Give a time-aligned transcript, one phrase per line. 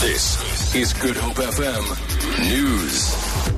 [0.00, 3.52] This is Good Hope FM News.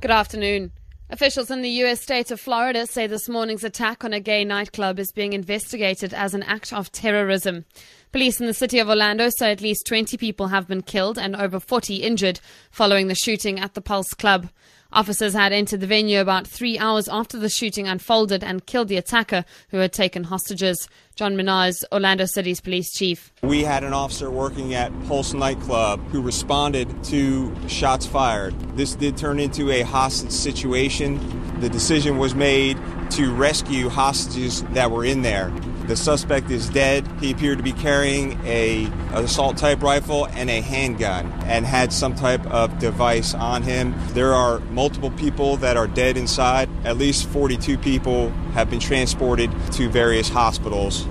[0.00, 0.72] Good afternoon.
[1.10, 2.00] Officials in the U.S.
[2.00, 6.34] state of Florida say this morning's attack on a gay nightclub is being investigated as
[6.34, 7.64] an act of terrorism.
[8.10, 11.36] Police in the city of Orlando say at least 20 people have been killed and
[11.36, 12.40] over 40 injured
[12.72, 14.48] following the shooting at the Pulse Club.
[14.94, 18.98] Officers had entered the venue about three hours after the shooting unfolded and killed the
[18.98, 20.86] attacker who had taken hostages.
[21.14, 23.32] John Minaz, Orlando City's police chief.
[23.42, 28.54] We had an officer working at Pulse nightclub who responded to shots fired.
[28.76, 31.20] This did turn into a hostage situation.
[31.60, 32.78] The decision was made
[33.12, 35.50] to rescue hostages that were in there.
[35.86, 37.06] The suspect is dead.
[37.20, 42.14] He appeared to be carrying a assault type rifle and a handgun and had some
[42.14, 43.94] type of device on him.
[44.10, 46.68] There are multiple people that are dead inside.
[46.84, 51.06] At least 42 people have been transported to various hospitals.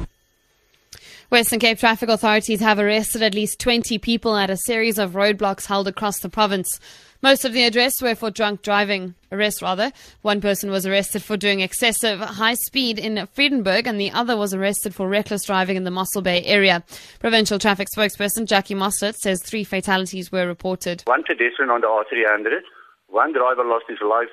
[1.31, 5.65] Western Cape traffic authorities have arrested at least 20 people at a series of roadblocks
[5.65, 6.77] held across the province.
[7.21, 9.15] Most of the arrests were for drunk driving.
[9.31, 9.93] Arrest rather.
[10.23, 14.53] One person was arrested for doing excessive high speed in Vredenburg and the other was
[14.53, 16.83] arrested for reckless driving in the Mossel Bay area.
[17.21, 21.01] Provincial traffic spokesperson Jackie Mostert says three fatalities were reported.
[21.05, 22.59] One pedestrian on the R300,
[23.07, 24.27] one driver lost his life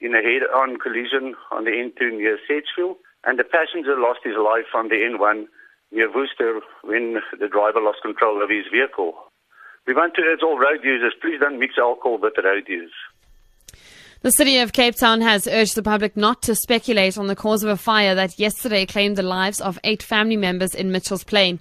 [0.00, 4.70] in a head-on collision on the N2 near Sedgefield, and the passenger lost his life
[4.72, 5.46] on the N1
[5.94, 9.14] near Worcester when the driver lost control of his vehicle.
[9.86, 12.92] We want to urge all road users, please don't mix alcohol with the road use.
[14.22, 17.62] The city of Cape Town has urged the public not to speculate on the cause
[17.62, 21.60] of a fire that yesterday claimed the lives of eight family members in Mitchell's Plain.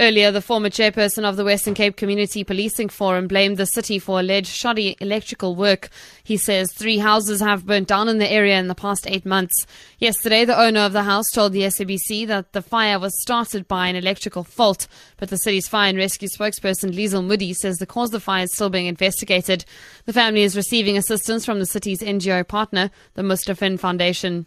[0.00, 4.18] Earlier, the former chairperson of the Western Cape Community Policing Forum blamed the city for
[4.18, 5.90] alleged shoddy electrical work.
[6.24, 9.66] He says three houses have burnt down in the area in the past eight months.
[9.98, 13.88] Yesterday, the owner of the house told the SABC that the fire was started by
[13.88, 18.08] an electrical fault, but the city's fire and rescue spokesperson Liesel Moody says the cause
[18.08, 19.66] of the fire is still being investigated.
[20.06, 24.46] The family is receiving assistance from the city's NGO partner, the Mustadafin Foundation.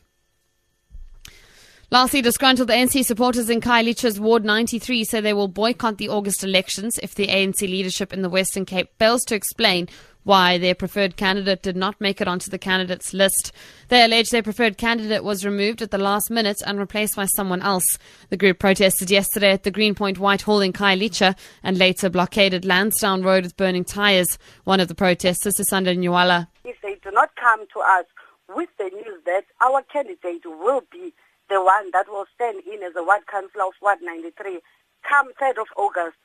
[1.94, 6.98] Lastly, disgruntled ANC supporters in Khayelitsha's Ward 93 say they will boycott the August elections
[7.04, 9.88] if the ANC leadership in the Western Cape fails to explain
[10.24, 13.52] why their preferred candidate did not make it onto the candidates list.
[13.90, 17.62] They allege their preferred candidate was removed at the last minute and replaced by someone
[17.62, 18.00] else.
[18.30, 23.44] The group protested yesterday at the Greenpoint Whitehall in Khayelitsha and later blockaded Lansdowne Road
[23.44, 24.40] with burning tyres.
[24.64, 26.48] One of the protesters is Sanda Nyawala.
[26.66, 28.06] If they do not come to us
[28.50, 31.14] with the news that our candidate will be
[31.54, 34.60] the one that will stand in as a ward councillor of Ward 93.
[35.08, 36.18] Come 3rd of August,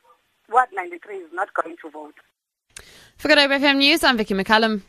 [0.49, 2.15] Ward 93 is not going to vote.
[3.17, 4.81] For Good FM News, I'm Vicky McCallum.